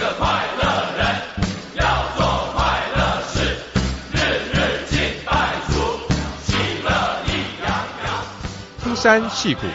[0.00, 0.64] 个快乐
[0.96, 1.06] 人，
[1.74, 1.84] 要
[2.16, 3.54] 做快乐事，
[4.10, 4.16] 日
[4.50, 5.74] 日敬拜主，
[6.40, 6.90] 喜乐
[7.26, 7.30] 意
[7.62, 7.70] 洋
[8.06, 8.24] 洋。
[8.82, 9.66] 登山戏谷，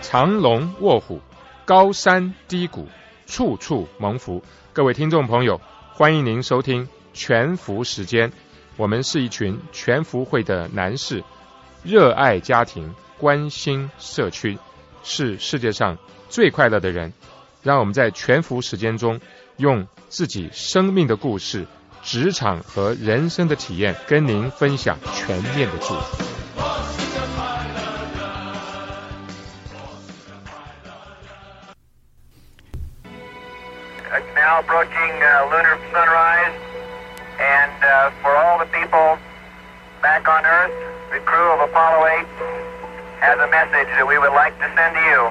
[0.00, 1.20] 长龙卧虎，
[1.64, 2.86] 高山低谷，
[3.26, 4.44] 处处蒙福。
[4.72, 5.60] 各位听众朋友，
[5.90, 8.32] 欢迎您收听全福时间。
[8.76, 11.24] 我们是一群全福会的男士，
[11.82, 14.60] 热爱家庭，关心社区，
[15.02, 17.12] 是世界上最快乐的人。
[17.64, 19.20] 让我们在全福时间中，
[19.56, 21.66] 用自己生命的故事、
[22.02, 26.24] 职场和人生的体验，跟您分享全面的祝福。
[34.12, 36.52] It's now approaching uh, lunar sunrise,
[37.38, 39.16] and uh, for all the people
[40.02, 40.72] back on Earth,
[41.12, 42.26] the crew of Apollo 8
[43.20, 45.30] has a message that we would like to send to you.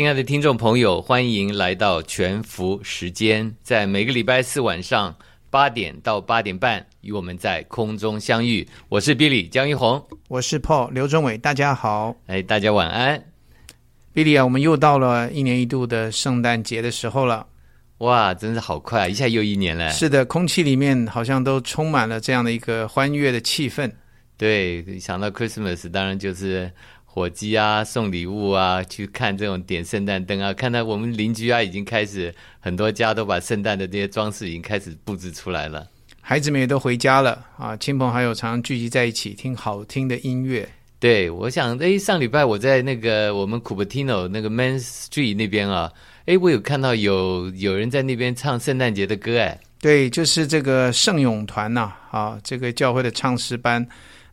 [0.00, 5.14] 亲爱的听众朋友，欢迎来到全福时间，在每个礼拜四晚上
[5.50, 8.66] 八点到八点半，与我们在空中相遇。
[8.88, 13.22] 我是 Billy 江一红，我是 Paul 刘忠伟，大家好哎，大家晚安。
[14.14, 17.46] ，Billy 啊，我们又到了一年一度的圣诞节的时候了。
[17.98, 19.90] 哇，真是好快，一下又一年了。
[19.90, 23.92] 是的，空气里面好像都充满了这样的一个欢悦的气氛。
[24.38, 26.72] 对，想到 Christmas，当然就是
[27.12, 35.84] 火鸡啊，送礼物啊，去看这种点圣诞灯啊，看到我们邻居啊，已经开始很多家都把圣诞的这些装饰已经开始布置出来了。
[36.20, 40.68] 孩子们也都回家了啊，亲朋好友常常聚集在一起听好听的音乐。
[41.00, 45.90] 对，我想，哎，上礼拜我在那个我们 Cupertino 那个 Main Street 那边啊，
[46.26, 53.84] 哎，我有看到有有人在那边唱圣诞节的歌，哎，对，就是这个圣咏团呐、啊，这个教会的唱诗班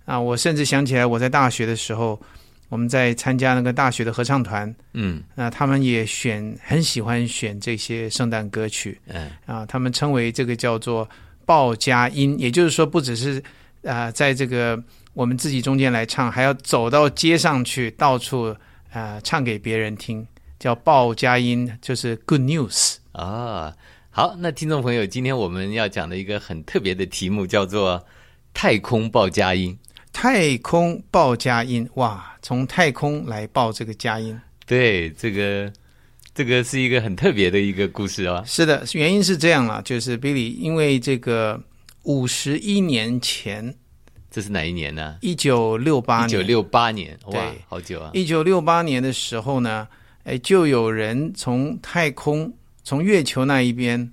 [0.06, 2.22] 啊，我甚至想起来我在大学的时候，
[2.70, 9.00] 我们在参加那个大学的合唱团，嗯那他们也选很喜欢选这些圣诞歌曲。
[9.08, 11.08] 嗯，啊，他们称为这个叫做
[11.46, 13.42] 报佳音，也就是说，不只是
[13.84, 14.78] 啊、在这个
[15.14, 18.54] 我们自己中间来唱，还要走到街上去，到处
[18.92, 20.28] 啊、唱给别人听，
[20.60, 22.96] 叫报佳音，就是 good news。
[23.14, 23.74] 啊，
[24.10, 28.06] 好，那听众朋友，今天我们要讲的一个很特别的题目叫做
[28.54, 29.78] 太空报佳音。
[30.20, 34.36] 太空报佳音，哇，从太空来报这个佳音。
[34.66, 35.72] 对，这个
[36.34, 38.44] 这个是一个很特别的一个故事啊。
[38.44, 41.62] 是的，原因是这样了，就是 Billy，因为这个
[42.02, 43.72] 五十一年前，
[44.32, 45.18] 这是哪一年呢？
[45.22, 48.10] 一九六八年，一九六八年，哇对，好久啊！
[48.16, 49.88] 一九六八年的时候呢，
[50.24, 52.52] 哎，就有人从太空、
[52.84, 54.12] 从月球那一边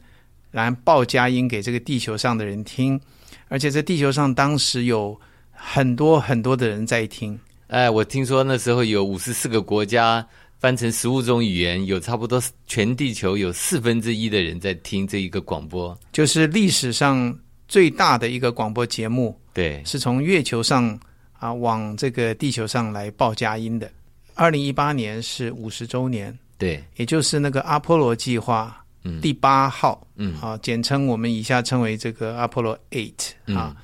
[0.50, 3.00] 来报佳音给这个地球上的人听，
[3.48, 5.18] 而且在地球上当时有
[5.66, 7.38] 很多很多的人在听。
[7.68, 10.24] 哎，我听说那时候有五十四个国家
[10.60, 15.98] 翻成十五种语言，有差不多全地球有四分之一的人在听这一个广播。
[16.12, 17.36] 就是历史上
[17.66, 20.98] 最大的一个广播节目，对，是从月球上
[21.32, 23.90] 啊往这个地球上来报佳音的。
[24.34, 33.76] 二零一八年是五十周年，对，也就是那个阿波罗计划嗯第八号，嗯啊，简称我们以下称为这个 Apollo Eight 嗯啊，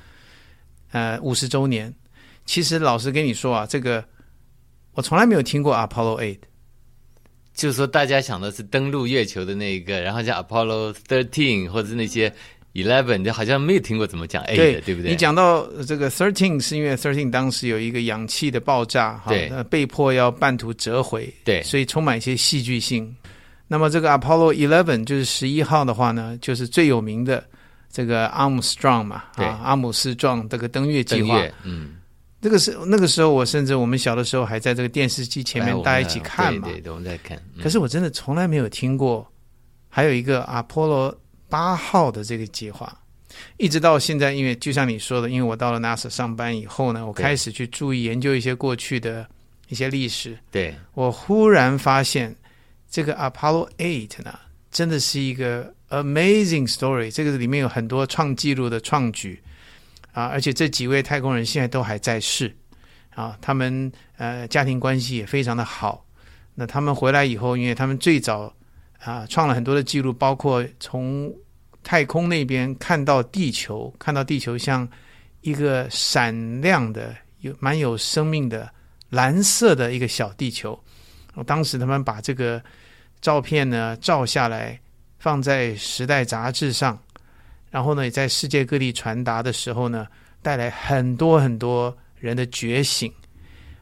[0.91, 1.93] 呃，五十周年。
[2.47, 4.05] 其实老实跟你说啊，这个
[4.93, 6.39] 我从来没有听过 Apollo Eight。
[7.53, 12.33] 就是说大家想的是登陆月球的那一个，然后像 Apollo thirteen 或者是那些
[12.73, 15.11] eleven，就好像没有听过怎么讲 eight 的，对不对？
[15.11, 23.15] 你讲到呃这个 thirteen 是因为 thirteen 当时有一个氧气的爆炸，哈对被迫要半途折回，对所以充满一些戏剧性。
[23.67, 27.45] 那么这个 Apollo eleven 就是十一号的话呢，就是最有名的
[27.91, 31.43] 这个 Armstrong 嘛，啊，阿姆斯壮这个登月计划。
[31.65, 31.97] 嗯，
[32.41, 36.69] 这个是那个时候，我甚至我们小的时候还在这个电视机前面大家一起看嘛。
[36.69, 37.37] 对对对，我们在看。
[37.56, 39.27] 嗯可是我真的从来没有听过，
[39.89, 41.15] 还有一个阿波罗
[41.49, 42.97] 八号的这个计划，
[43.59, 49.28] 一直到现在，因为就像你说的，因为我到了 NASA 上班以后呢，我开始去注意研究一些过去的
[49.69, 52.34] 一些历史，对，我忽然发现
[52.89, 54.39] 这个 Apollo Eight 呢，
[54.71, 59.41] 真的是一个 amazing story，这个里面有很多创纪录的创举
[60.13, 62.54] 啊，而且这几位太空人现在都还在世
[63.15, 66.04] 啊，他们呃家庭关系也非常的好。
[66.54, 68.53] 那他们回来以后，因为他们最早
[68.98, 71.33] 啊创了很多的记录，包括从
[71.83, 74.87] 太空那边看到地球，看到地球像
[75.41, 78.71] 一个闪亮的、有蛮有生命的
[79.09, 80.78] 蓝色的一个小地球。
[81.47, 82.63] 当时他们把这个
[83.22, 84.78] 照片呢照下来，
[85.21, 86.99] 放在《时代》杂志上，
[87.71, 90.07] 然后呢也在世界各地传达的时候呢，
[90.41, 93.13] 带来很多很多人的觉醒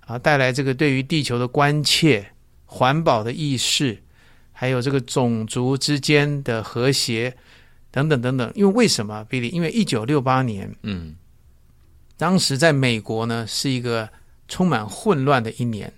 [0.05, 2.27] 啊，带来这个对于地球的关切、
[2.67, 3.97] 环保的意识，
[4.53, 7.33] 还有这个种族之间的和谐
[7.93, 8.51] 等等等等。
[8.57, 9.51] 因为为什么，Billy？
[9.53, 11.15] 因为一九六八年嗯，
[12.17, 14.09] 当时在美国呢是一个
[14.49, 15.93] 充满混乱的一年。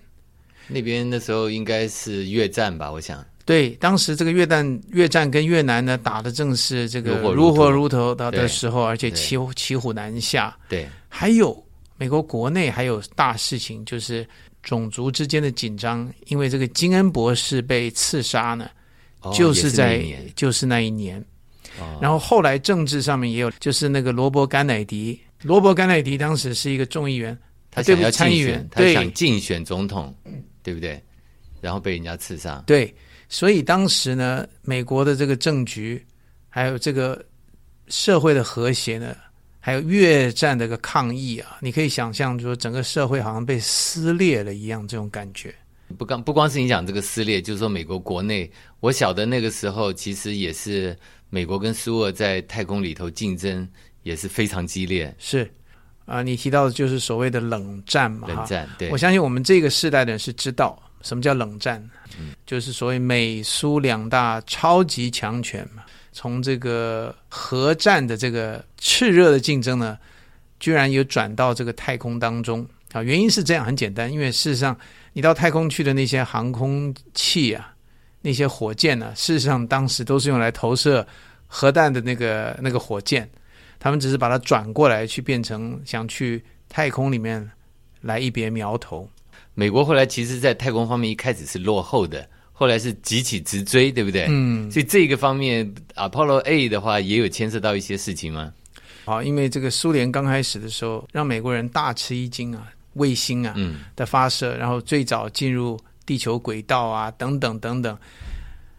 [0.67, 3.25] 那边那时候应该是越战吧，我想。
[3.45, 10.55] 对，当时这个越战越战跟越南呢打的正是这个如火如荼的的时候，而且骑骑虎难下。
[10.69, 11.63] 对，还有
[11.97, 14.27] 美国国内还有大事情，就是
[14.61, 18.69] 种族之间的紧张，因为这个金恩博士被刺杀呢，
[19.21, 20.03] 哦就是在
[20.35, 21.19] 就是那一年。
[21.79, 27.37] 哦然后后来政治上面也有，就是那个罗伯甘乃迪，罗伯甘乃迪当时是一个众议员，
[27.71, 30.13] 他想要参议员，，他想竞选总统，
[30.61, 31.01] 对不对？
[31.61, 32.61] 然后被人家刺杀。
[32.67, 32.93] 对，
[33.31, 36.05] 所以当时呢，美国的这个政局，
[36.49, 37.25] 还有这个
[37.87, 39.15] 社会的和谐呢，
[39.57, 45.55] 还有越战的一个抗议啊，你可以想象，说整个社会好像被撕裂了一样，这种感觉。
[45.97, 48.51] 不光不光是你讲这个撕裂，就是说美国国内，
[48.81, 50.93] 我晓得那个时候其实也是
[51.29, 53.65] 美国跟苏俄在太空里头竞争
[54.03, 55.49] 也是非常激烈，是。
[56.05, 58.89] 啊、你提到的就是所谓的冷战嘛，冷战对。
[58.89, 61.83] 我相信我们这个世代的人是知道什么叫冷战，
[62.45, 65.83] 就是所谓美苏两大超级强权嘛。
[66.11, 69.97] 从这个核战的这个炽热的竞争呢，
[70.59, 73.01] 居然有转到这个太空当中啊。
[73.01, 74.77] 原因是这样，很简单，因为事实上
[75.13, 77.73] 你到太空去的那些航空器啊，
[78.21, 81.07] 那些火箭呢、事实上当时都是用来投射
[81.47, 83.29] 核弹的那个那个火箭。
[83.79, 87.49] 他们只是把它转过来，去变成想去太空里面
[88.01, 89.09] 来一别苗头。
[89.61, 94.25] 美国后来其实，在太空方面一开始是落后的，后来是急起直追，对不对？
[94.27, 98.51] 嗯，所以这个方面，Apollo A 的话也有牵涉到一些事情吗？
[99.05, 107.95] 好，因为这个苏联刚开始的时候，让美国人大吃一惊啊，卫星啊嗯，的发射，然后最早进入地球轨道啊，等等等等。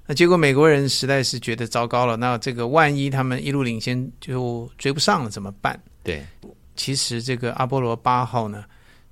[0.04, 5.80] 那结果美国人实在是觉得糟糕了，那这个万一他们一路领先就追不上了怎么办？
[6.02, 6.26] 对，
[6.74, 8.64] 其实这个阿波罗八号呢，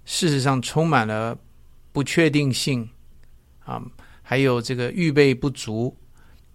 [0.05, 1.39] 事实上充满了
[1.93, 2.89] 不确定性
[3.65, 3.83] 啊，
[4.23, 5.97] 还有这个预备不足，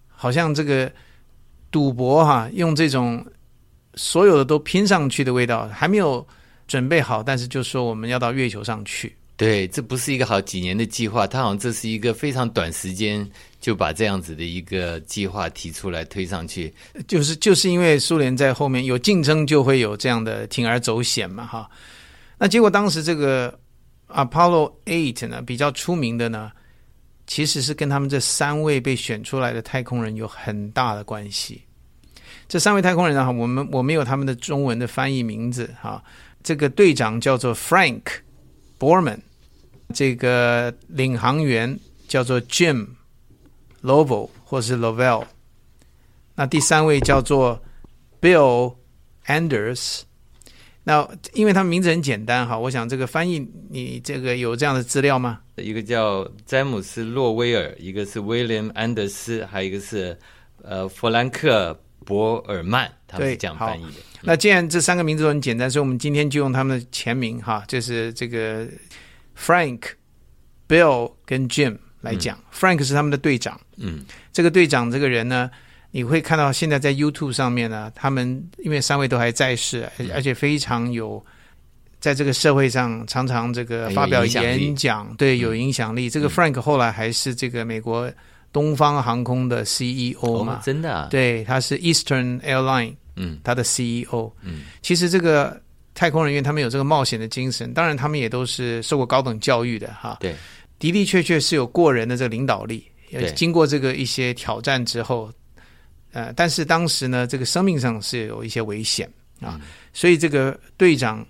[0.08, 0.90] 好像这个
[1.70, 3.24] 赌博哈、用这种
[3.94, 6.26] 所有的都拼上去的味道，还没有
[6.66, 9.14] 准备好，但是就说我们要到月球上去。
[9.36, 13.28] 对，这不是一个好几年的计划，他好像这是一个非常短时间
[13.60, 16.72] 就把这样子的一个计划提出来推上去。
[17.06, 21.68] 就是就是因为苏联在后面有竞争，就会有这样的铤而走险嘛，哈。
[22.38, 23.58] 那结果当时这个
[24.08, 26.52] Apollo Eight 呢，比较出名的呢，
[27.26, 31.62] 其实是跟他们这三位被选出来的太空人有很大的关系。
[32.48, 36.02] 这三位太空人呢，我们我没有他们的中文的翻译名字哈。
[36.42, 38.02] 这个队长叫做 Frank
[38.78, 39.18] Borman，
[39.92, 41.76] 这个领航员
[42.06, 42.86] 叫做 Jim
[43.82, 45.24] Lovell 或是 Lovell。
[46.36, 47.60] 那第三位叫做
[48.20, 48.76] Bill
[49.26, 50.02] Anders。
[50.88, 55.40] 那因为他们名字很简单哈，我想这个翻译你这个有这样的资料吗？
[55.56, 60.16] 一个叫詹姆斯·洛威尔，一个是威廉·安德斯，还有一个是
[60.62, 61.72] 呃弗兰克·
[62.04, 63.94] 博尔曼，他们是这样翻译的。
[64.22, 68.64] 那既然这三个名字都很简单，所以我们今天就用他们的前名哈，就是这个
[69.36, 69.80] Frank、
[70.68, 72.38] Bill 跟 Jim 来讲。
[72.54, 75.50] Frank 是他们的队长，嗯，这个队长这个人呢，
[75.96, 81.24] 你会看到现在在 YouTube 上面呢，他们因为三位都还在世，而而且非常有
[81.98, 86.10] 在这个社会上常常这个发表演讲，对，有影响力。
[86.10, 88.12] 这个 Frank 后来还是这个美国
[88.52, 93.38] 东方航空的 CEO 嘛哦，，真的啊，对，他是 Eastern Airline 嗯。
[93.42, 94.30] 他的 CEO。
[94.42, 95.58] 嗯，其实这个
[95.94, 100.18] 太空人员他们有这个冒险的精神，当然他们也都是受过高等教育的哈。
[100.20, 100.34] 对，
[100.78, 102.86] 的的确确是有过人的这个领导力。
[103.34, 105.32] 经过这个一些挑战之后，
[106.12, 109.10] 呃，但是当时呢，这个生命上是有一些危险
[109.40, 109.60] 啊，
[109.92, 111.26] 所以这个队长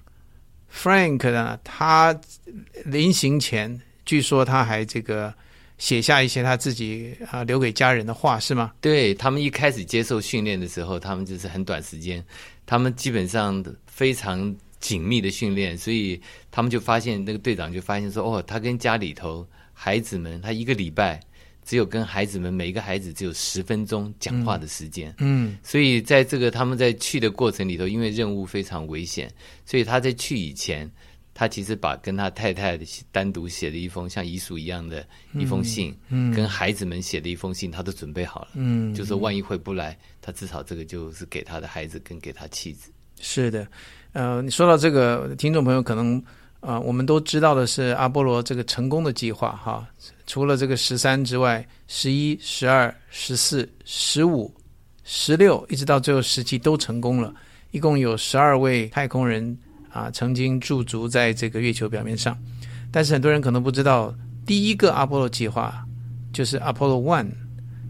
[0.72, 2.18] Frank 呢，他
[2.84, 5.34] 临行前，据说他还这个
[5.78, 8.72] 写下一些他自己啊、留给家人的话，是吗？
[8.80, 12.24] 对他们一开始接受训练的时候，他们就是很短时间，
[12.64, 21.20] 他们基本上非常紧密的训练，所以他们就发现那个队长就发现说，哦，他跟家里头孩子们，他一个礼拜
[21.66, 29.30] 只有跟孩子们每一个孩子只有十分钟讲话的时间，嗯所以在这个他们在去的过程里头，因为任务非常危险，
[29.66, 30.90] 所以他在去以前。
[31.38, 32.80] 他其实把跟他太太
[33.12, 38.48] 单独写的一封像遗书一样的一封信，嗯跟孩子们写的一封信，他都准备好了。
[38.54, 42.90] 嗯，就是万一回不来，他至少这个就是给他的孩子跟给他妻子。
[43.20, 43.68] 是的，
[44.12, 46.24] 呃，你说到这个，听众朋友可能
[46.66, 49.86] 啊、我们都知道的是阿波罗这个成功的计划哈，
[50.26, 54.52] 除了这个十三之外，十一、十二、十四、十五、
[55.04, 57.32] 十六，一直到最后十七都成功了，
[57.70, 59.56] 一共有十二位太空人
[59.92, 62.36] 啊曾经驻足在这个月球表面上。
[62.90, 64.12] 但是很多人可能不知道，
[64.44, 65.86] 第一个阿波罗计划
[66.32, 67.30] 就是 Apollo One，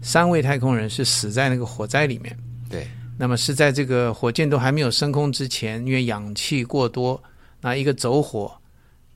[0.03, 2.37] 三位太空人是死在那个火灾里面。
[2.69, 7.19] 对，那么是在这个火箭都还没有升空之前，因为氧气过多，
[7.59, 8.55] 那一个走火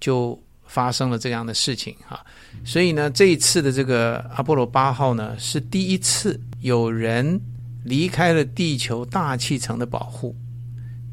[0.02, 2.20] 就发生了这样的事情哈。
[2.66, 7.40] 所以呢，这一次的这个阿波罗八号呢，是第一次有人
[7.86, 10.36] 离开了地球大气层的保护，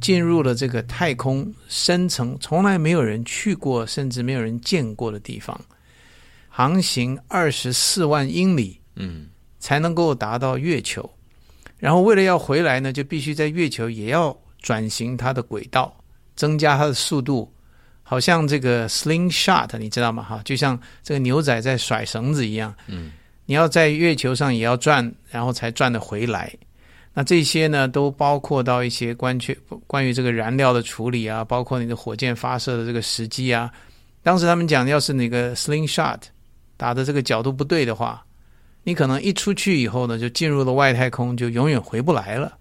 [0.00, 5.58] 进入了这个太空深层，从来没有人去过，甚至没有人见过的地方，
[6.48, 9.28] 航行二十四万英里嗯，
[9.60, 11.08] 才能够达到月球。
[11.78, 15.96] 然后为了要回来呢，就必须在月球也要转型它的轨道，
[16.34, 17.52] 增加它的速度，
[18.10, 20.22] 好像这个 slingshot 你知道吗？
[20.22, 22.74] 哈，就像这个牛仔在甩绳子一样。
[22.86, 23.12] 嗯，
[23.44, 26.50] 你要在月球上也要转，然后才转得回来。
[27.12, 29.54] 那这些呢，都包括到一些关缺
[29.86, 33.70] 关于这个燃料的处理啊，包括你的火箭发射的这个时机啊。
[34.22, 36.20] 当时他们讲，要是那个 slingshot
[36.78, 38.24] 打的这个角度不对的话，
[38.84, 42.56] 你可能一出去以后呢，就进入了外太空，就永远回不来了。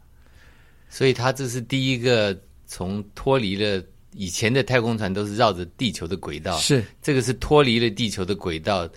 [0.89, 3.82] 所以他这是第一个从脱离了
[4.14, 8.88] 以前的太空船都是绕着地球的轨道，是这个是脱离了地球的轨道。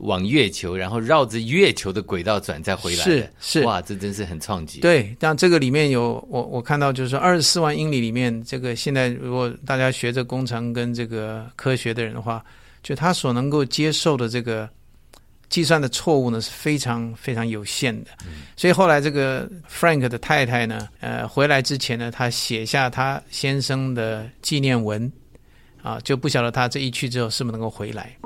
[0.00, 12.42] 往月球，然后绕着月球的轨道转再回来的，是是哇，这真是很创举。，对，但这个里面有我我看到就是说二十四万英里里面，这个现在如果大家学这工程跟这个科学的人的话，
[12.82, 14.66] 就他所能够接受的这个
[15.52, 18.10] 计算的错误呢是非常非常有限的。
[18.56, 25.12] 所以后来这个 Frank 的太太呢，呃，回来之前呢，她写下她先生的纪念文，
[25.82, 28.16] 啊，就不晓得他这一去之后是不是能够回来。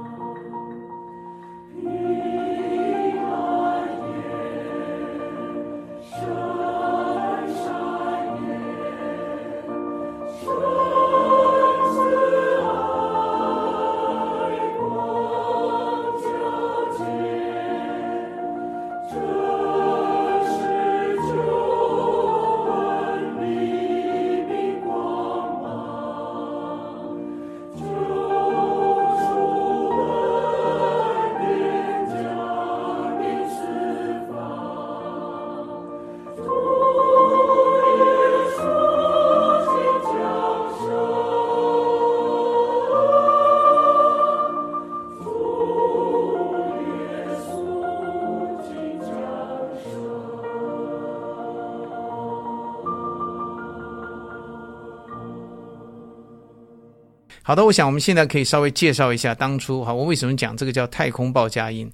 [57.47, 61.89] 好的，我想我们现在可以稍微介绍一下当初哈，我为什么讲这个叫太空报佳音？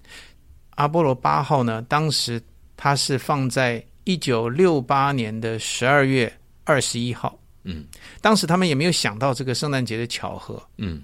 [0.77, 2.41] 阿波罗八号呢，当时
[2.75, 6.33] 它是放在一九六八年的十二月
[6.65, 7.85] 二十一号，嗯，
[8.23, 11.03] 当时他们也没有想到这个圣诞节的巧合，嗯，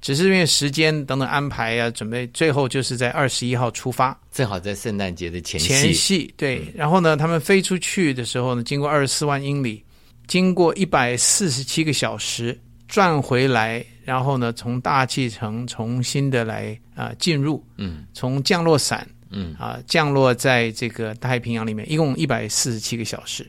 [0.00, 5.68] 只是因为时间等等安排啊，准备最后就是在二十一号出发，正好在圣诞节的前夕。
[5.68, 9.84] 前夕对，然后呢，他们飞出去的时候呢，经过二十四万英里，
[10.26, 12.58] 经过一百四十七个小时
[12.90, 18.04] 转回来，然后呢，从大气层重新的来啊、进入，嗯。
[18.12, 19.54] 从降落伞嗯。
[19.54, 23.48] 啊、降落在这个太平洋里面，一共一百四十七个小时。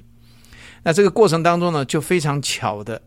[0.83, 3.01] 那这个过程当中呢，就非常巧的，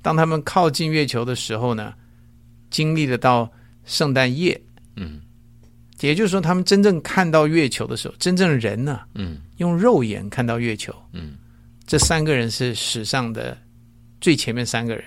[0.00, 1.92] 当他们靠近月球的时候呢，
[2.70, 3.50] 经历了到
[3.84, 4.58] 圣诞夜，
[4.96, 5.20] 嗯。
[6.00, 9.38] 也就是说，他们真正看到月球的时候，真正人呢、嗯。
[9.56, 11.36] 用肉眼看到月球，嗯，
[11.84, 13.56] 这三个人是史上的
[14.20, 15.04] 最前面三个人。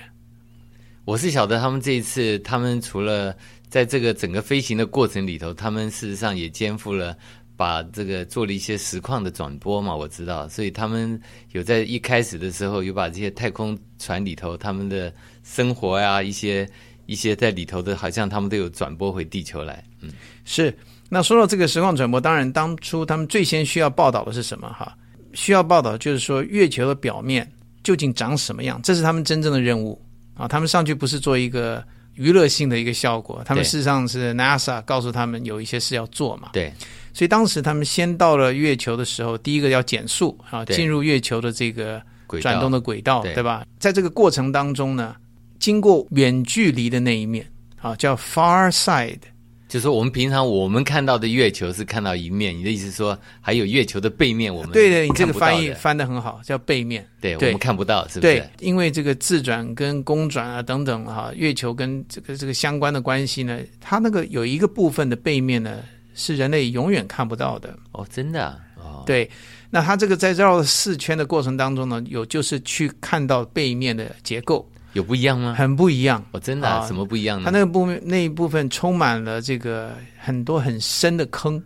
[1.08, 3.34] 我是晓得他们这一次，他们除了
[3.70, 7.16] 在这个整个飞行的过程里头，他们事实上也肩负了
[7.56, 11.18] 把这个做了一些实况的转播嘛，我知道，所以他们
[11.54, 15.14] 有在一开始的时候有把这些太空船里头他们的
[15.46, 16.68] 生活呀、一些
[17.06, 19.82] 一些在里头的，好像他们都有转播回地球来。
[20.02, 20.12] 嗯
[20.44, 24.68] 是，那说到这个实况转播，当然当初他们最先需要报道的是什么？
[24.74, 24.94] 哈，
[25.32, 27.50] 需要报道就是说月球的表面
[27.82, 29.98] 究竟长什么样，这是他们真正的任务
[30.38, 30.48] 啊。
[30.48, 31.84] 他们上去不是做一个
[32.15, 36.50] 娱乐性的一个效果，他们事实上是 NASA 告诉他们有一些事要做嘛。
[36.53, 36.74] 对，
[37.13, 42.01] 所以当时他们先到了月球的时候，第一个要减速啊，进入月球的这个
[42.41, 43.65] 转动的轨道，对对吧？
[43.79, 45.15] 在这个过程当中呢，
[45.60, 47.46] 经过远距离的那一面
[47.82, 49.20] 啊，叫 far side，
[49.68, 57.06] 就是我们平常我们看到的月球是看到一面，你的意思说还有月球的背面，我们对对，你这个翻译翻得很好，叫背面。
[57.20, 65.80] 对我们看不到，是不是对？，因为这个自转跟公转啊等等哈、月球跟这个这个相关的关系呢，它那个有一个部分的背面呢
[66.16, 67.78] 是人类永远看不到的。
[67.92, 69.30] 哦，真的啊，哦，对，
[69.70, 74.66] 那它这个在绕四圈的过程当中呢，有就是去看到背面的结构
[74.98, 75.54] 有不一样吗？
[75.56, 76.25] 很不一样。
[76.32, 77.46] 哦，真的什么不一样呢？
[77.46, 81.62] 它那个部分那一部分充满了这个很多很深的坑，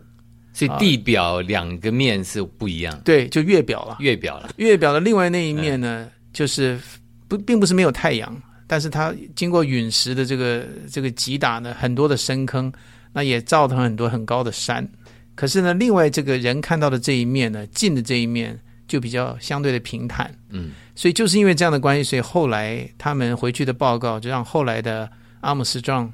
[0.52, 3.96] 所以地表两个面是不一样，对，就月表了。
[4.00, 6.78] 月表了，月表的另外那一面呢，就是
[7.26, 12.70] 不并不是没有太阳，但是它经过陨石的这个这个击打呢，很多的深坑，
[13.14, 14.86] 那也造成很多很高的山。
[15.34, 18.60] 可是呢，另外这个人看到的这一面呢，近的这一面
[18.92, 20.30] 就比较相对的平坦。
[20.50, 26.12] 嗯，所以就是因为这样的关系，所以后来他们回去的报告就让后来的阿姆斯壮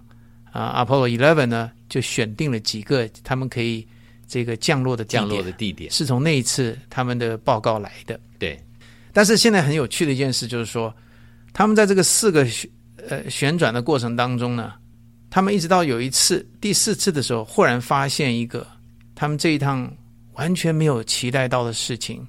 [0.53, 3.85] 啊、Apollo Eleven 呢，就选定了几个他们可以
[4.29, 8.19] 这个降落的降落的地点，是从那一次他们的报告来的。
[8.39, 8.57] 对，
[9.13, 10.95] 但是现在很有趣的一件事就是说，
[11.53, 12.71] 他们在这个四个旋
[13.09, 14.75] 呃旋转的过程当中呢，
[15.31, 18.65] 他们一直到有一次第四次的时候，忽然发现一个
[19.17, 19.93] 他们这一趟
[20.35, 22.25] 完全没有期待到的事情。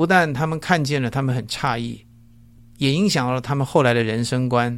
[0.00, 2.02] 不但他们看见了，他们很诧异，
[2.78, 4.74] 也影响了他们后来的人生观，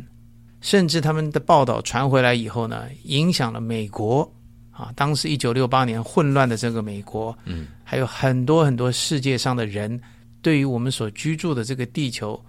[0.60, 4.28] 甚至他们的报道传回来以后呢，影响了美国
[4.72, 9.96] 啊，当时一九六八年混乱的这个美国，嗯，还有很多很多世界上的人
[10.42, 12.44] 对于我们所居住的这个地球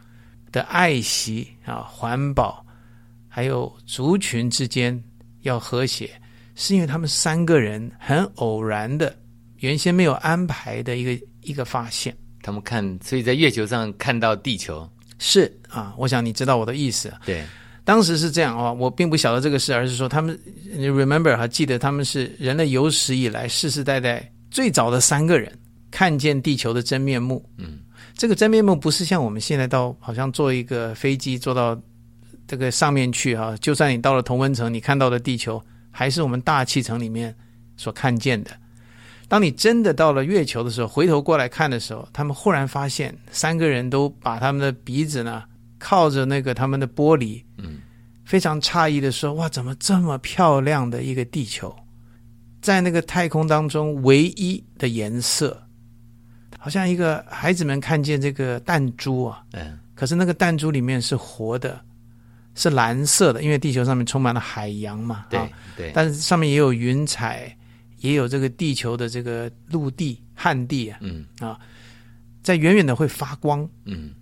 [0.52, 2.66] 的爱惜啊、环保，
[3.28, 5.00] 还有族群之间
[5.42, 6.10] 要和谐，
[6.56, 9.16] 是因为他们三个人很偶然的，
[9.58, 12.12] 原先没有安排的一个一个发现。
[12.44, 17.12] 他们看，所以在月球上看到地球，是啊，我想你知道我的意思。
[17.26, 17.44] 对，
[17.84, 20.38] 当时是这样哦，我并不晓得这个事，而是说他们
[20.76, 25.52] 你，remember 还记得他们是人类有史以来世世代代最早的三个人
[25.90, 27.44] 看见地球的真面目。
[27.58, 27.80] 嗯，
[28.16, 31.80] 这个真面目不是像我们现在到好像坐一个飞机坐到
[32.46, 37.34] 这个上面去哈、就算你到了同温层，你看到的地球还是我们大气层里面
[37.78, 38.52] 所看见的。
[39.34, 45.42] 当你真的到了月球的时候，回头过来看的时候，他们忽然发现三个人都把他们的鼻子呢
[45.80, 47.80] 靠着那个他们的玻璃，嗯，
[48.24, 51.76] 非常诧异的说：“哇，怎么这么漂亮的一个地球，
[52.62, 55.60] 在那个太空当中唯一的颜色，
[56.60, 61.82] 好像一个孩子们看见这个弹珠啊，嗯，可是那个弹珠里面是活的，
[62.54, 67.52] 是蓝色的，因为地球上面充满了海洋嘛，对啊对，但是上面也有云彩，
[68.04, 71.26] 也有这个地球的这个陆地、旱地啊，嗯。
[72.44, 73.68] 在远远的会发光。
[73.86, 74.14] 嗯。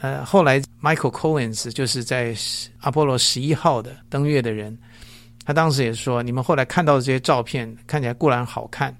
[0.00, 2.34] 呃，后来 Michael Collins 就是在
[2.80, 4.76] 阿波罗十一号的登月的人，
[5.44, 8.92] 他当时也说，你们后来看到的这些照片看起来固然好看，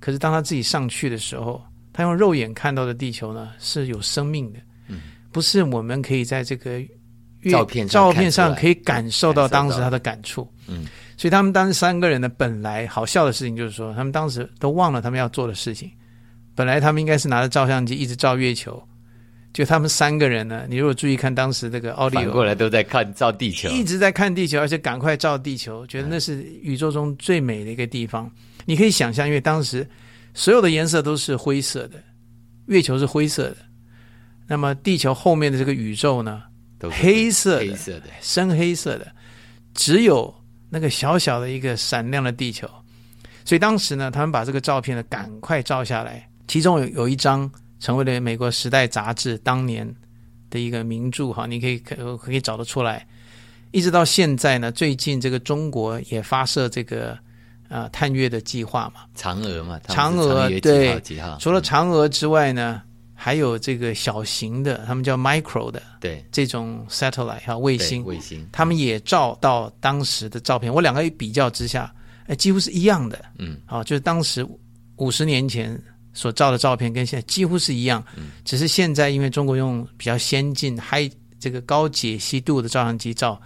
[0.00, 6.80] 可是当他自己上去的时候，他用肉眼看到的地球呢是有生命的，嗯，不是我们可以在这个
[7.50, 9.46] 照片照片上可以感受到。
[9.46, 10.86] 当时他的感触，嗯，
[11.18, 15.90] 所以他们当时三个人呢，本来好笑的事情就是说，他们当时都忘了他们要做的事情，
[16.54, 18.82] 本来他们应该是拿着照相机一直照月球。
[19.52, 28.30] 就他们三个人呢，你如果注意看当时这个奥利反过来都在看照地球，一直在看地球，而且赶快照地球，觉得那是宇宙中最美的一个地方。
[28.66, 29.84] 你可以想象，因为当时
[30.34, 32.00] 所有的颜色都是灰色的，
[32.66, 33.56] 月球是灰色的，
[34.46, 36.42] 那么地球后面的这个宇宙呢，
[36.78, 39.10] 都是黑色的黑色的，深黑色的，
[39.74, 40.32] 只有
[40.70, 42.68] 那个小小的一个闪亮的地球。
[43.44, 47.50] 所以当时呢，他们把这个照片呢赶快照下来，其中有有一张
[47.80, 49.90] 成为了美国《时代》杂志当年
[50.50, 53.06] 的一个名著哈，你可以可可以找得出来。
[53.70, 57.18] 一直到现在呢，最近这个中国也发射这个
[57.68, 61.02] 呃探月的计划嘛，嫦娥嘛，嫦娥几对？
[61.38, 62.82] 除了嗯嫦娥之外呢，
[63.20, 66.24] 还有这个小型的，他们叫 micro 的对。
[66.30, 71.92] 这种 satellite 哈卫星，卫星，他们也照到当时的照片，我两个一比较之下，
[72.28, 73.24] 哎，几乎是一样的。
[73.38, 74.46] 嗯，好、就是当时
[74.98, 75.76] 五十年前
[76.14, 78.30] 所照的照片跟现在几乎是一样，嗯。
[78.44, 83.40] 只是现在因为中国用比较先进、嗨这个高解析度的照相机照，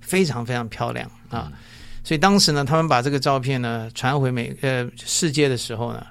[0.00, 1.52] 非常非常漂亮啊。
[1.52, 1.58] 嗯。
[2.02, 6.06] 所以当时呢，他们把这个照片呢传回美呃世界的时候呢，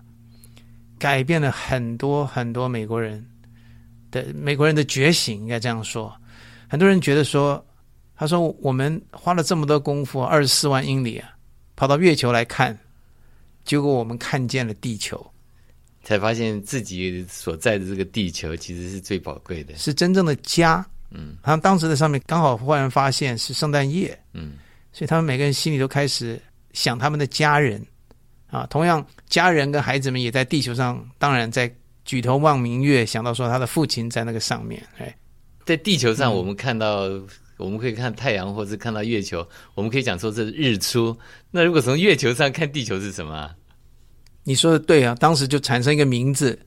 [0.99, 3.25] 改变了很多很多美国人
[4.12, 6.13] 的美国人的觉醒，应该这样说。
[6.67, 7.65] 很多人觉得说，
[8.15, 11.31] 他说我们花了这么多功夫，二十四万英里啊，
[11.75, 12.77] 跑到月球来看，
[13.65, 15.25] 结果我们看见了地球，
[16.03, 19.75] 才发现自己所在的这个地球其实是最宝贵的。
[19.77, 20.85] 是真正的家。
[21.12, 24.57] 嗯，他们当时在上面刚好忽然发现是圣诞夜，嗯，
[24.91, 26.39] 所以他们每个人心里都开始
[26.73, 27.83] 想他们的家人
[28.49, 28.65] 啊。
[28.69, 31.73] 同样，家人跟孩子们也在地球上，当然在
[32.05, 34.83] 举头望明月，想到说他的父亲在那个上面。
[34.97, 35.15] 哎，
[35.65, 37.09] 在地球上，嗯我们看到，
[37.57, 41.17] 我们可以看太阳，或是看到月球，我们可以讲说这是日出。
[41.51, 43.55] 那如果从月球上看地球是什么啊？
[44.43, 46.57] 你说的对啊，当时就产生一个名字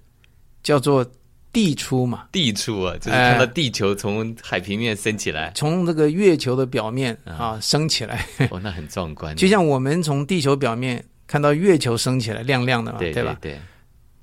[0.62, 1.04] 叫做
[1.52, 9.34] 地出嘛，地出啊，就是哎看到地球从海平面升起来，从这个月球的表面啊升起来，哦，那很壮观。
[9.36, 13.38] 就像我们从地球表面看到月球升起来，亮亮的嘛，对吧？
[13.40, 13.58] 对，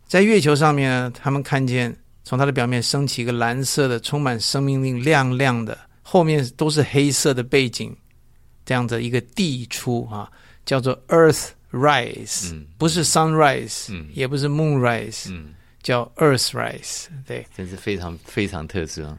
[0.06, 1.92] 在月球上面呢，他们看见
[2.24, 7.92] 从它的表面升起一个蓝色的、充满生命力、亮亮的，后面都是黑色的背景，
[8.64, 10.32] 这样的一个地出啊，
[10.68, 17.08] 叫做 Earth Rise，、嗯不是 Sunrise，、嗯也不是 Moonrise，、嗯，叫 Earth Rise。
[17.26, 19.18] 对，真是非常非常特殊啊。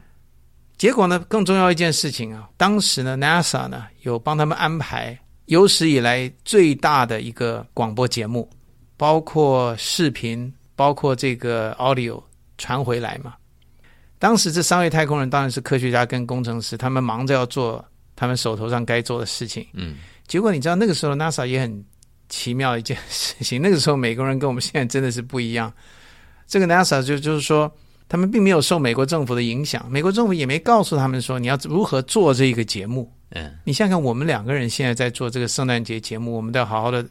[0.77, 8.49] 结果呢，更重要一件事情啊，当时呢，NASA 呢有帮他们安排有史以来最大的一个广播节目，
[8.95, 12.21] 包括视频，包括这个 audio
[12.57, 13.33] 传回来嘛。
[14.17, 17.83] 当时这三位太空人当然是科学家跟工程师，他们忙着要做
[18.15, 19.65] 他们手头上该做的事情。
[19.73, 19.95] 嗯，
[20.27, 21.83] 结果你知道那个时候 NASA 也很
[22.29, 25.73] 奇妙的一件事情， 那个时候美国人跟我们现在真的是不一样。
[26.47, 27.69] 这个 NASA 就就是说，
[28.07, 33.11] 他们并没有受美国政府的影响，美国政府也没告诉他们说你要如何做这个节目。
[33.31, 37.05] 嗯，你想想，我们两个人现在在做这个圣诞节节目，我们都要好好的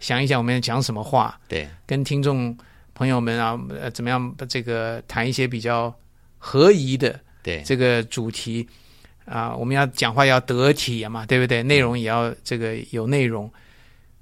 [0.00, 2.56] 想一想，我们要讲什么话，对，跟听众
[2.94, 5.94] 朋友们啊，呃，怎么样这个谈一些比较
[6.38, 8.66] 合宜的对，这个主题
[9.26, 11.62] 啊，我们要讲话要得体嘛，对不对？
[11.62, 13.50] 内容也要这个有内容。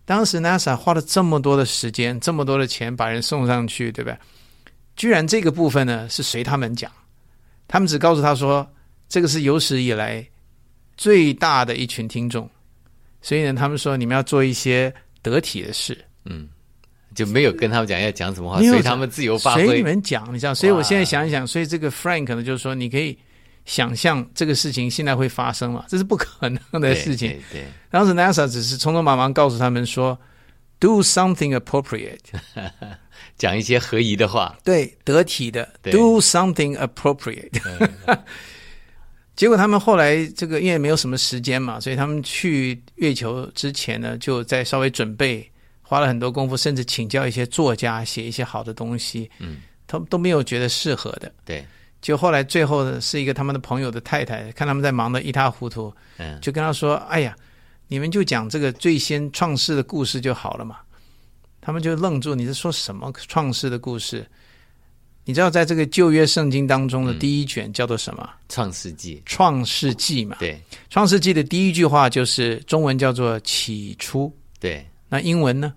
[0.04, 4.18] 当时 NASA 花了这么多的时间，这么多的钱把人送上去，对吧？
[4.96, 6.90] 居然这个部分呢是随他们讲，
[7.66, 8.68] 他们只告诉他说，
[9.08, 10.26] 这个是有史以来
[10.96, 12.48] 最大的一群听众，
[13.20, 16.48] 所以呢，他们说你们要做一些得体的事，嗯，
[17.14, 19.82] 就没有跟他们讲要讲什么话，没有随他们自由发挥随你。
[19.82, 20.54] 们讲，你知道？
[20.54, 23.16] 所以我现在想一想，所以这个 Frank 呢，就是说，你可以
[23.64, 25.84] 想象这个事情现在会发生嘛？
[25.88, 27.30] 这是不可能的事情。
[27.50, 30.18] 对对，当时 NASA 只是匆匆忙忙告诉他们说
[30.78, 32.18] ，do something appropriate，
[33.38, 34.56] 讲一些合宜的话。
[34.62, 37.58] 对，得体的对，do something appropriate。
[39.36, 45.50] 结果他们后来这个因为没有什么时间嘛，所以他们去月球之前呢，就在稍微准备，
[45.82, 49.30] 花了很多功夫，甚至请教一些作家写一些好的东西。
[49.40, 51.32] 嗯，他们都没有觉得适合的。
[51.44, 51.66] 对，
[52.00, 57.36] 就后来最后呢，是一个他们的朋友的太太，看他们在忙得一塌糊涂，嗯，就跟他说：“哎呀，
[57.88, 60.78] 你们就讲这个最先创世的故事就好了嘛。”
[61.60, 64.24] 他们就愣住，你是说什么创世的故事？
[65.26, 68.28] 你知道，在这个旧约圣经当中的嗯第一卷叫做什么？
[68.48, 70.36] 创世纪，创世纪嘛。
[70.38, 70.60] 对
[70.90, 75.72] 创世纪的第一句话就是中文叫做“起初对”，那英文呢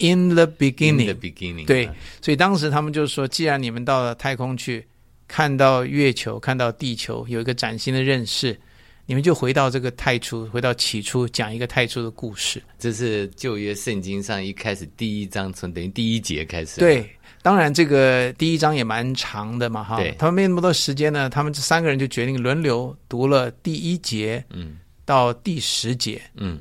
[0.00, 1.12] ？In the beginning。
[1.12, 4.84] In the beginning，对啊所以当时他们就说，既然你们到了太空去，
[5.28, 8.58] 看到月球，看到地球，有一个崭新的认识，
[9.06, 12.62] 你们就回到这个太初，回到起初，讲一个太初的故事。
[12.78, 17.08] 这是旧约圣经上一开始第一章，从等于第一节开始。，对，
[17.42, 26.20] 当然这个第一章也蛮长的嘛，哈对，他们没那么多时间呢，他们这三个人就决定轮流读了第一节嗯到第十节。
[26.34, 26.58] 嗯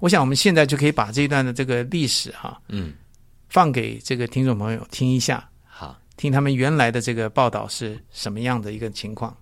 [0.00, 2.92] 我想我们现在就可以把这一段的这个历史哈、嗯，
[3.48, 9.36] 放给这个听众朋友听一下，好，听他们原来的这个报道是什么样的一个情况。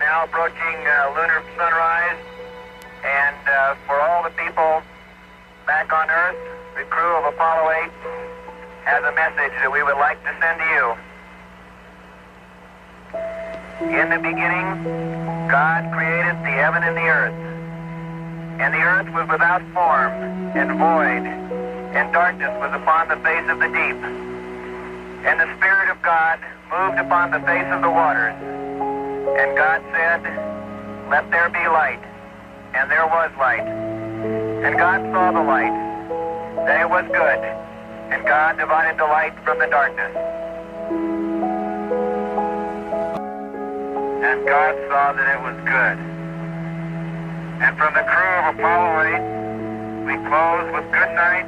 [0.00, 2.16] Now approaching uh, lunar sunrise,
[3.04, 4.80] and uh, for all the people
[5.66, 6.36] back on Earth,
[6.76, 7.90] the crew of Apollo 8
[8.86, 10.86] has a message that we would like to send to you.
[13.98, 14.78] In the beginning,
[15.50, 17.34] God created the heaven and the earth.
[18.62, 20.14] And the earth was without form
[20.54, 21.26] and void,
[21.98, 23.98] and darkness was upon the face of the deep.
[25.26, 26.38] And the Spirit of God
[26.70, 28.38] moved upon the face of the waters.
[28.38, 30.22] And God said,
[31.10, 32.00] Let there be light.
[32.78, 33.66] And there was light.
[33.66, 35.74] And God saw the light,
[36.70, 37.66] that it was good
[38.11, 40.11] And God divided the light from the darkness.
[44.23, 45.97] And God saw that it was good.
[47.61, 51.45] And from the crew of Apollo 8, we close with good night,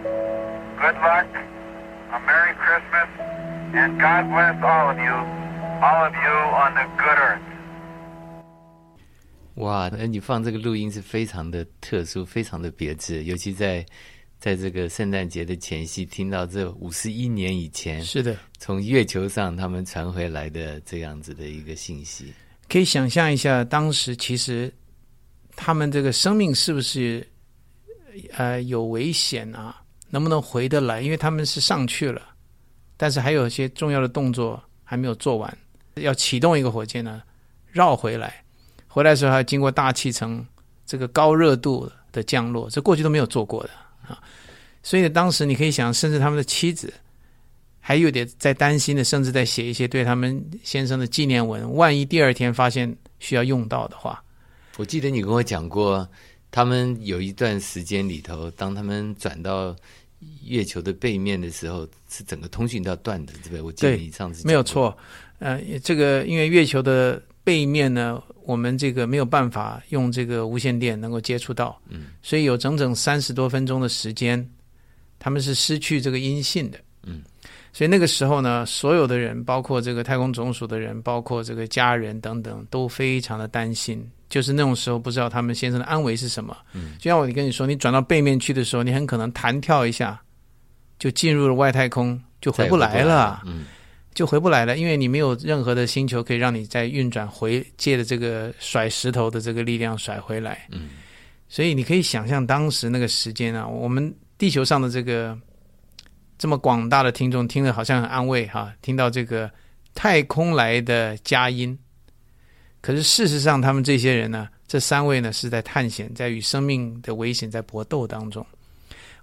[0.77, 1.27] good luck,
[2.13, 3.09] a Merry Christmas,
[3.73, 5.15] and God bless all of you,
[5.81, 7.41] all of you on the good earth.
[9.55, 13.85] 哇，那你放这个录音是非常的特殊，非常的别致，尤其在
[14.38, 22.32] 在这个圣诞节的前夕，听到这五十一年以前是的，从月球上他们传回来的这样子的一个信息。
[22.68, 24.72] 可以想象一下，当时其实
[25.56, 27.26] 他们这个生命是不是
[28.36, 31.00] 呃有危险啊，能不能回得来？
[31.00, 32.22] 因为他们是上去了，
[32.96, 35.58] 但是还有一些重要的动作还没有做完，
[35.96, 37.22] 要启动一个火箭呢，
[37.72, 38.44] 绕回来，
[38.86, 40.46] 回来的时候还要经过大气层
[40.86, 43.70] 这个高热度的降落，这过去都没有做过的
[44.08, 44.18] 啊。
[44.82, 46.92] 所以呢，当时你可以想，甚至他们的妻子
[47.80, 51.74] 还有点在担心的，甚至在写一些对他们先生的纪念文。
[51.74, 54.22] 万一第二天发现需要用到的话，
[54.76, 56.08] 我记得你跟我讲过，
[56.50, 59.74] 他们有一段时间里头，当他们转到
[60.44, 63.60] 月球的背面的时候，是整个通讯都要断的，对不对？
[63.60, 64.96] 我记得你上次没有，错。
[65.40, 74.46] 呃，这个因为月球的背面呢，我们这个没有办法用这个无线电能够接触到，嗯，所以有整整三十多分钟的时间，
[75.18, 77.22] 他们是失去这个音信的，嗯，
[77.72, 84.06] 所以那个时候呢，所有的人，包括这个太空总署的人，包括这个家人等等，都非常的担心。
[84.28, 86.54] 就是那种时候，不知道他们先生的安危是什么。
[86.74, 90.20] 嗯，就像我跟你说，你转到背面去的时候，你很可能弹跳一下，
[90.98, 93.42] 就进入了外太空，就回不来了。
[93.46, 93.64] 嗯，
[94.18, 100.66] 就回不来了，因为你没有任何的星球可以让你再运转回，借着这个甩石头的这个力量甩回来。
[100.72, 100.88] 嗯，
[101.48, 105.38] 所以你可以想象当时那个时间啊，我们地球上的这个
[106.36, 109.48] 这么广大的听众听了好像很安慰哈、听到这个
[109.94, 111.78] 太空来的佳音，
[112.80, 118.44] 可是事实上他们这些人呢，这三位呢是在探险，在与生命的危险在搏斗当中。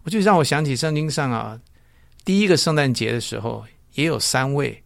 [0.04, 1.60] 我就让我想起圣经上啊，
[2.24, 3.62] 第一个圣诞节的时候
[3.96, 4.82] 也有三位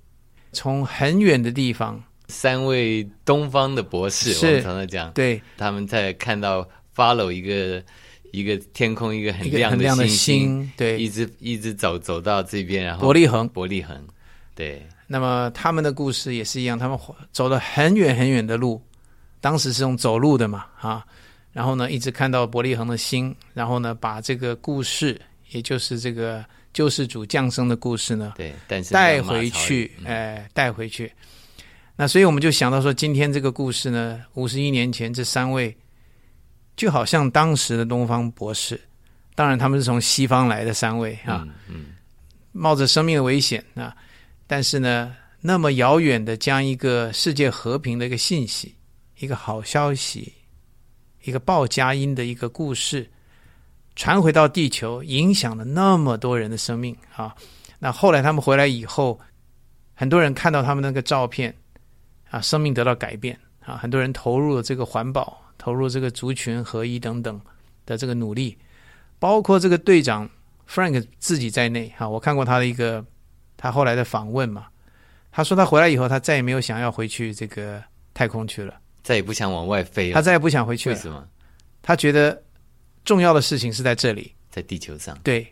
[0.51, 5.41] 从很远的地方，三位东方的博士，是我们常常讲，对。
[5.57, 7.83] 他们在看到 follow 一个
[8.31, 10.99] 一个天空一个很亮很亮的星星，星，对。
[10.99, 13.47] 一直一直走走到这边，然后伯利恒。
[13.49, 14.07] 伯利恒，
[14.55, 16.97] 对，那么他们的故事也是一样，他们
[17.31, 18.81] 走了很远很远的路，
[19.41, 21.05] 当时是用走路的嘛啊，
[21.51, 31.11] 然后呢一直看到伯利恒的星，然后呢把这个故事，也就是这个救世主降生的故事呢对，但是带回去，嗯哎，带回去。
[31.95, 35.75] 那所以我们就想到说，今天这个故事呢，五十一年前这三位，
[36.77, 38.79] 就好像当时的东方博士，
[39.35, 41.85] 当然他们是从西方来的三位啊，嗯嗯，
[42.53, 43.93] 冒着生命的危险啊，
[44.47, 48.73] 但是呢，那么遥远的将一个世界和平的一个信息、
[49.17, 50.31] 一个好消息、
[51.23, 53.09] 一个报佳音的一个故事
[53.99, 57.35] 传回到地球，影响了那么多人的生命啊。
[57.79, 59.19] 那后来他们回来以后，
[59.93, 61.53] 很多人看到他们那个照片
[62.29, 67.37] 啊，生命得到改变啊，很多人投入了这个环保，投入这个族群合一等等
[67.85, 68.57] 的这个努力，
[69.19, 70.29] 包括这个队长
[70.65, 73.05] Frank 自己在内哈，我看过他的一个
[73.57, 74.67] 他后来的访问嘛，
[75.29, 77.83] 他说他回来以后，他再也没有想要回去这个
[78.13, 80.13] 太空去了，再也不想往外飞了。
[80.13, 81.27] 他再也不想回去了，为什么
[81.81, 82.41] 他觉得
[83.09, 84.31] 重要的事情是在这里。
[84.51, 85.15] 在地球上？
[85.23, 85.45] 对，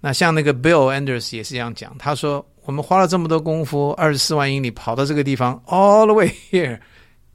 [0.00, 6.80] 那像那个 Bill Anders 也是这样讲，他说我们花了这么多功夫，二十四万英里跑到这个地方，all the way here，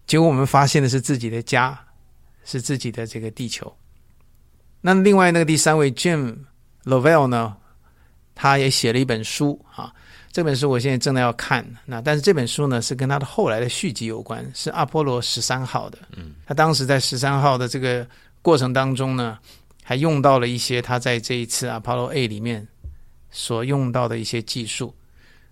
[0.06, 1.80] 结果我们发现的是自己的家，
[2.44, 3.74] 是自己的这个地球。
[4.82, 6.36] 那另外那个第三位 Jim
[6.84, 7.56] Lovell 呢，
[8.36, 9.94] 他也写了一本书啊，
[10.34, 11.66] 这本书我现在正在要看。
[11.86, 15.98] 那但是这本书呢是跟他的后来的续集有关，是阿波罗十三号的。
[16.18, 18.06] 嗯，他当时在十三号的这个
[18.42, 19.38] 过程当中呢，
[19.84, 22.68] 还用到了一些他在这一次 Apollo A 里面
[23.32, 24.94] 所用到的一些技术。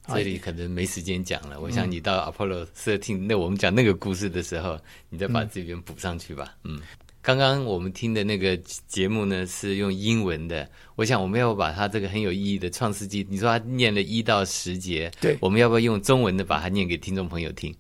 [0.04, 1.60] 啊这里可能没时间讲了。
[1.60, 6.56] 我想你到 Apollo 13，那我们讲那个故事的时候，你再把这边补上去吧。
[6.64, 6.80] 嗯，
[7.22, 8.56] 刚刚我们听的那个
[8.88, 17.76] 节目呢是用英文的，我想我们要不要把它这个很有意义的《创世纪》，你说他念了一到十节，对我们要不要用中文的把它念给听众朋友听？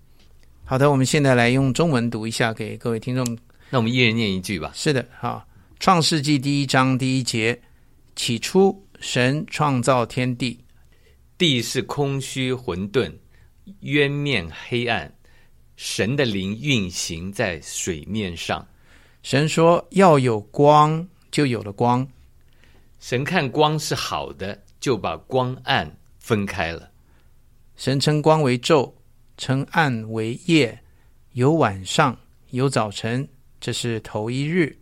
[0.65, 3.37] 好的，我们现在来用中文读一下给各位听众
[3.69, 4.71] 那我们一人念一句吧。
[4.73, 5.45] 是的，好，
[5.79, 7.61] 《创世纪》第一章第一节，
[8.15, 10.63] 起初神创造天地，
[11.37, 13.13] 地是空虚混沌，
[13.81, 15.13] 渊面黑暗，
[15.75, 18.65] 神的灵运行在水面上。
[19.21, 22.07] 神说要有光，就有了光。
[22.99, 26.89] 神看光是好的，就把光暗分开了。
[27.75, 28.93] 神称光为昼，
[29.37, 30.79] 称暗为夜，
[31.33, 32.17] 有晚上，
[32.51, 33.27] 有早晨，
[33.59, 34.77] 这是头一日。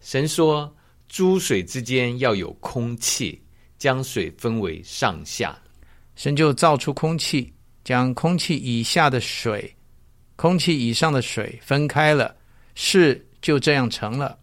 [0.00, 0.74] 神说
[1.08, 3.40] ：“诸水之间要有空气，
[3.78, 5.58] 将水分为上下。
[6.14, 9.74] 神就造出空气，将空气以下的水、
[10.36, 12.36] 空气以上的水分开了，
[12.74, 14.38] 事就这样成了。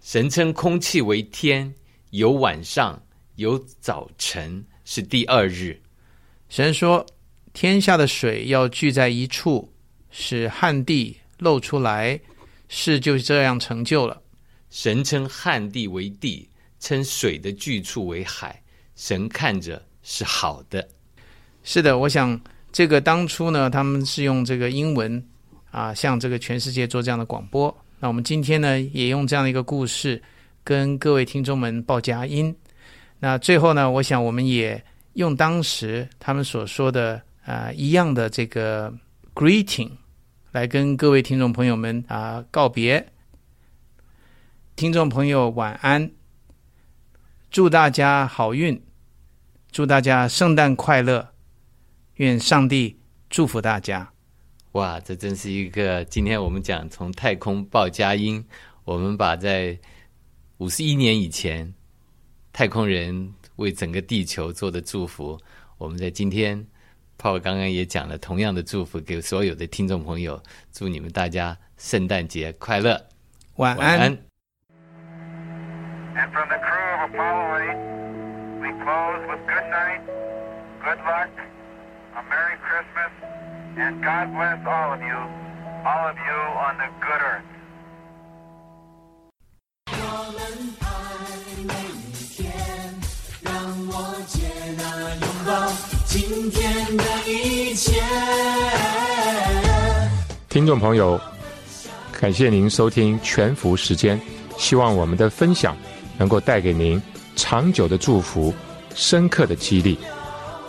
[0.00, 1.72] 神称空气为天，
[2.10, 3.00] 有晚上，
[3.36, 5.80] 有早晨，是第二日。
[6.48, 7.04] 神说：
[7.52, 9.72] 天下的水要聚在一处，
[10.10, 12.18] 使旱地露出来，
[12.68, 14.20] 事就这样成就了。
[14.70, 16.48] 神称旱地为地，
[16.80, 18.60] 称水的巨处为海，
[18.94, 20.86] 神看着是好的。
[21.62, 22.38] 是的，我想
[22.72, 25.24] 这个当初呢，他们是用这个英文
[25.70, 27.74] 啊，向这个全世界做这样的广播。
[27.98, 30.22] 那我们今天呢，也用这样的一个故事
[30.62, 32.54] 跟各位听众们报佳音。
[33.18, 34.82] 那最后呢，我想我们也
[35.14, 38.92] 用当时他们所说的啊一样的这个
[39.34, 39.90] greeting
[40.56, 43.12] 来跟各位听众朋友们啊告别。
[44.74, 46.10] 听众朋友晚安，
[47.50, 48.82] 祝大家好运，
[49.70, 51.34] 祝大家圣诞快乐，
[52.14, 54.10] 愿上帝祝福大家。
[54.72, 58.42] 哇，这真是一个今天我们讲从太空报佳音，
[58.84, 59.78] 我们把在
[60.56, 61.74] 五十一年以前
[62.50, 65.38] 太空人为整个地球做的祝福，
[65.76, 66.66] 我们在今天
[67.18, 73.06] ，Paul 刚刚也讲了同样的祝福给所有的听众朋友，祝你们大家圣诞节快乐，
[73.56, 74.18] 晚晚安。
[76.16, 77.76] And from the crew of Apollo 8,
[78.62, 80.00] we close with good night,
[80.82, 81.28] good luck,
[82.14, 83.12] a Merry Christmas,
[83.76, 85.18] and God bless all of you,
[85.84, 87.44] all of you on the good earth.
[89.92, 89.92] 我
[90.32, 90.40] 们
[90.80, 90.84] 爱
[91.66, 92.48] 每一天，
[93.42, 93.52] 让
[93.88, 93.92] 我
[94.26, 94.48] 接
[94.78, 94.82] 纳
[95.16, 95.52] 拥抱
[96.16, 98.00] 今天的一切。
[100.48, 101.20] 听众朋友，
[102.18, 104.18] 感谢您收听全福时间，
[104.56, 105.76] 希望我们的分享
[106.16, 107.00] 能够带给您
[107.36, 108.54] 长久的祝福、
[108.94, 109.98] 深刻的激励，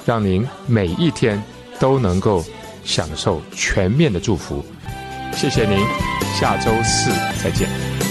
[0.05, 1.41] 让您每一天
[1.79, 2.43] 都能够
[2.83, 4.61] 享受全面的祝福。
[5.33, 5.79] 谢谢您，
[6.37, 7.09] 下周四
[7.41, 8.06] 再见。